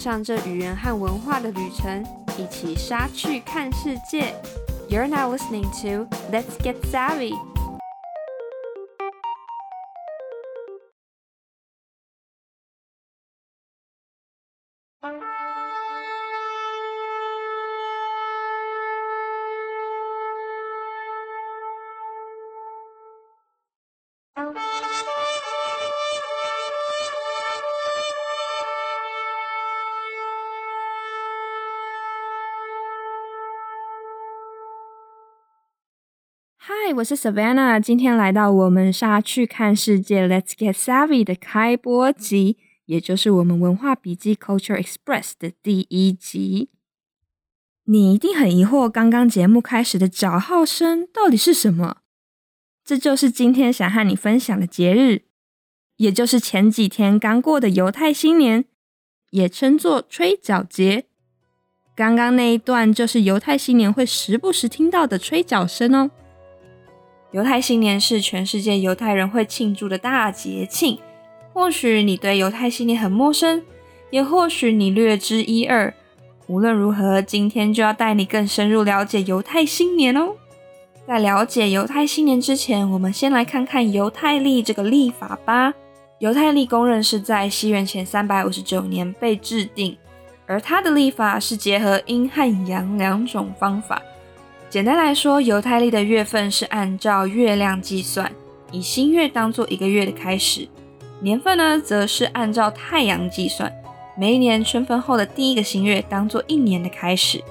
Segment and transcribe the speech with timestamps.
[0.00, 2.02] 上这语言和文化的旅程，
[2.38, 4.34] 一起杀去看世界。
[4.88, 7.49] You're now listening to Let's Get Savvy.
[36.96, 46.68] 我是 Savannah，今天来到我们莎去看世界 Let's Get Savvy 的开播集，也就是我们文化笔记 Culture Express 的第一集。
[47.84, 51.98] 你一定很疑惑，刚刚节目开始的叫号声到底是什么？
[52.84, 55.22] 这就是今天想和你分享的节日，
[55.98, 58.64] 也就是前几天刚过的犹太新年，
[59.30, 61.04] 也称作吹角节。
[61.94, 66.10] 刚刚那一段就是犹太新年会时不时听到的吹角声哦。
[67.32, 70.98] 犹太新年是全世界犹太人会庆祝的大节庆。
[71.52, 73.62] 或许你对犹太新年很陌生，
[74.10, 75.92] 也或许你略知一二。
[76.48, 80.34] 无论如何，今天就要带你更深入了解犹太新年哦。
[81.06, 85.72] 在了解犹太新年之前，我们先来看看犹太历这个历法吧。
[86.18, 89.96] 犹太历公认是在西元前三百五十九年被制定，
[90.46, 94.02] 而它的历法是结合阴和阳两种方法。
[94.70, 98.30] 简单来说，犹太历的月份是按照月亮计算，
[98.70, 100.68] 以新月当做一个月的开始；
[101.20, 103.72] 年份呢，则是按照太阳计算，
[104.16, 107.42] 每一年春分后的第一个新月当做一年的开始。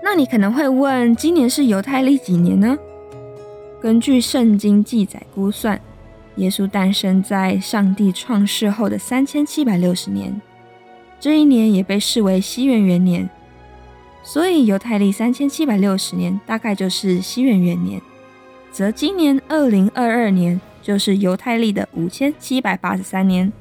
[0.00, 2.78] 那你可能会问，今年是犹太历几年呢？
[3.80, 5.80] 根据圣经记载估算，
[6.36, 10.40] 耶稣诞生在上帝创世后的三千七百六十年，
[11.18, 13.28] 这一年也被视为西元元年。
[14.22, 18.00] 所以犹太历三千七百六十年大概就是西元元年，
[18.70, 23.52] 则今年二零二二年就是犹太历的五千七百八十三年。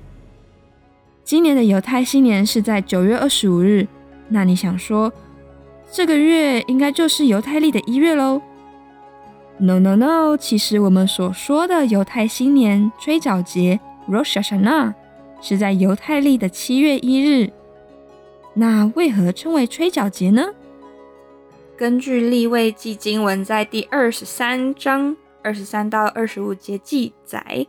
[1.24, 3.88] 今年的犹太新年是在九月二十五日，
[4.30, 5.12] 那你想说
[5.92, 8.42] 这个月应该就是犹太历的一月喽
[9.58, 14.94] ？No No No，其实我们所说的犹太新年吹角节 Rosh Hashanah
[15.42, 17.52] 是在犹太历的七月一日。
[18.55, 20.55] 那为何称为吹角节呢？
[21.77, 27.67] 根据利未记经文在第二十三章二十三到二十五节记载：“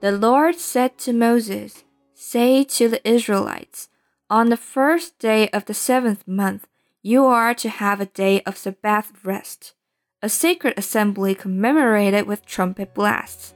[0.00, 1.82] The Lord said to Moses,
[2.14, 3.84] Say to the Israelites,
[4.28, 6.62] On the first day of the seventh month,
[7.02, 9.74] you are to have a day of Sabbath rest,
[10.20, 13.54] a sacred assembly commemorated with trumpet blasts.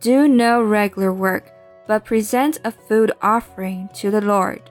[0.00, 1.52] Do no regular work,
[1.88, 4.70] but present a food offering to the Lord.”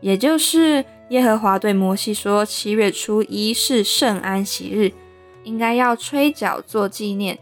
[0.00, 4.92] 也就是耶和华对摩西说：“七月初一是圣安息日，
[5.44, 7.38] 应该要吹角做纪念，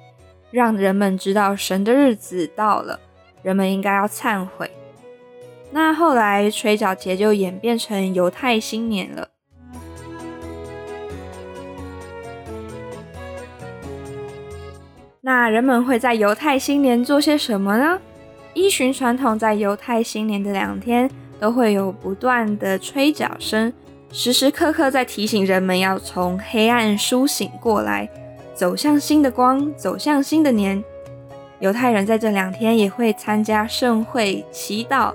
[0.51, 3.01] 让人们知道神的日子到了。
[3.43, 4.71] 人们应该要忏悔。”
[5.73, 9.29] 那后来吹角节就演变成犹太新年了。
[15.23, 17.99] 那人们会在犹太新年做些什么呢？
[18.53, 21.11] 依循传统，在犹太新年的两天。
[21.41, 23.73] 都会有不断的吹角声，
[24.13, 28.09] 时时刻刻在提醒人们要从黑暗苏醒过来，
[28.55, 30.83] 走向新的光，走向新的年。
[31.61, 35.15] 犹太人在这两天也会参加盛会、祈祷。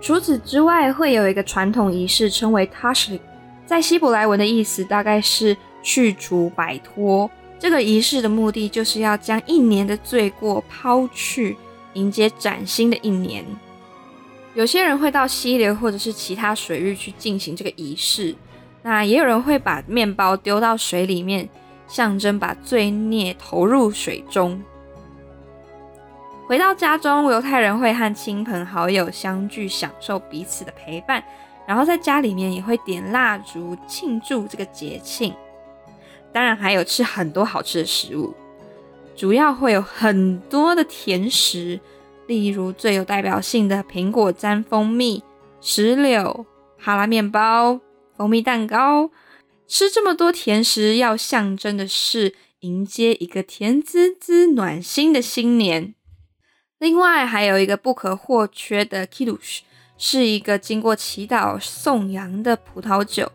[0.00, 3.20] 除此之外，会有一个传统仪式，称为 TASHI，
[3.64, 7.30] 在希伯来文的意思大概是去除、摆脱。
[7.58, 11.56] 这个仪式的目的就是要将一年的罪过抛去，
[11.94, 13.44] 迎接崭新的一年。
[14.56, 18.34] 有些人会到溪流或者是其他水域去进行这个仪式，
[18.82, 21.46] 那也有人会把面包丢到水里面，
[21.86, 24.58] 象征把罪孽投入水中。
[26.46, 31.22] 回到家中，犹太人会和亲朋好友相聚，享受彼此的陪伴，
[31.66, 35.34] 然后在家里面也会点蜡烛庆祝这个节庆。
[36.32, 38.32] 当然还有吃很多好吃的食物，
[39.14, 41.78] 主要会有很多的甜食。
[42.26, 45.22] 例如最有代表性的苹果沾蜂蜜、
[45.60, 46.44] 石榴、
[46.78, 47.80] 哈拉面包、
[48.16, 49.10] 蜂蜜蛋糕，
[49.66, 55.94] 吃这么多甜食，要象征的是迎接一个甜滋滋、暖心的新年。
[56.78, 59.60] 另外，还有一个不可或缺的 Kiddush，
[59.96, 63.30] 是一个经过祈祷颂扬的葡萄酒。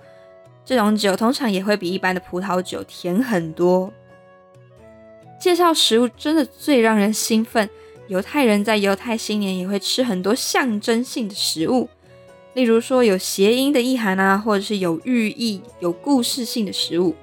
[0.64, 3.92] 这种酒通常也会比一般的葡萄酒甜很多。
[5.40, 7.68] 介绍食物真的最让人兴奋。
[8.12, 11.88] 犹太人在犹太新年也会吃很多象征性的食物，
[12.56, 17.16] 例如说有谐音的意涵啊，或者是有寓意、有故事性的食物。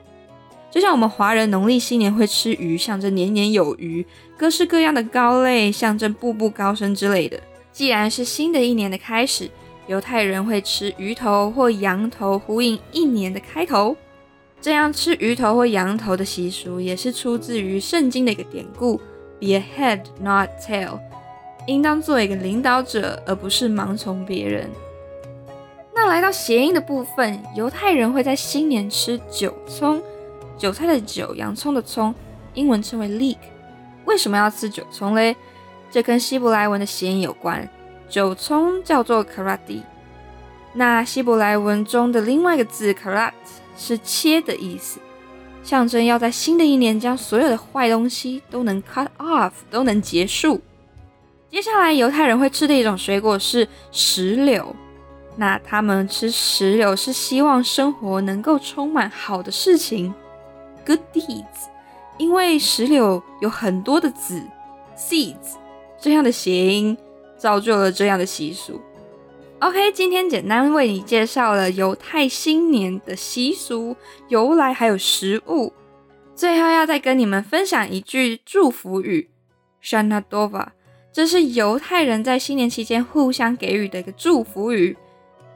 [0.71, 4.03] 就像我们华人农历新年会吃鱼，象征年年有余；
[4.39, 7.39] 各式各样的糕类，象征步步高升之类的。
[7.71, 9.51] 既然是新的一年的开始，
[9.89, 13.95] 犹太人会吃鱼头或羊头，呼应一年的开头。
[14.59, 18.99] 这样吃鱼头或羊头的习俗，也是出自于圣经的一个典故
[19.41, 21.01] ：Be a head, not tail。
[21.67, 24.71] 应当做一个领导者，而不是盲从别人。
[25.95, 30.03] 那来到谐音的部分，犹太人会在新年吃韭葱。
[30.57, 32.15] 韭菜的韭，洋葱的葱，
[32.55, 33.37] 英文称为 leek。
[34.07, 35.37] 为什么要吃韭葱嘞？
[35.91, 37.69] 这跟希伯来文的谐音有关。
[38.09, 39.83] 韭葱叫做 karati。
[40.73, 43.33] 那希伯来文中的另外一个字 karat
[43.77, 45.01] 是切的意思，
[45.69, 50.59] 象征要在新的一年将所有的坏东西都能 cut off，都能结束。
[51.51, 54.75] 接下来犹太人会吃的一种水果是石榴。
[55.37, 60.15] 那他们吃石榴是希望生活能够充满好的事情。
[60.87, 61.69] Good deeds，
[62.17, 64.43] 因为石榴有很多的籽
[64.97, 65.57] ，seeds，
[66.01, 66.97] 这样的谐音
[67.37, 68.81] 造就了这样的习俗。
[69.61, 73.97] OK，今天简单为你介绍了犹太新年的习俗
[74.29, 75.73] 由来，还有食物。
[76.37, 79.29] 最后要再跟你们分享一句祝福语
[79.83, 80.73] s h a n a d o v a
[81.13, 84.97] 这是犹太人在新年期间互相给予的一个祝福语。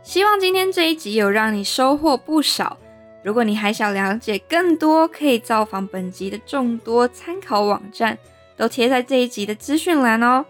[0.03, 2.77] 希望今天这一集有让你收获不少。
[3.23, 8.19] 如果你还想了解更多，可以造访本集的众多参考网站，
[8.57, 10.45] 都贴在这一集的资讯栏哦。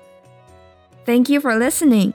[1.04, 2.14] Thank you for listening。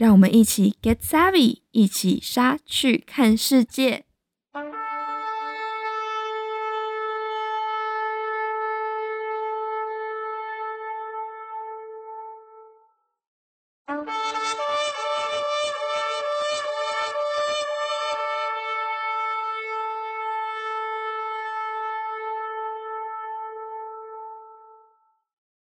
[0.00, 4.06] 让我们一起 Get Savvy，一起杀去看世界。